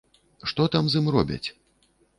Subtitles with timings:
[0.51, 1.47] Што там з ім робяць?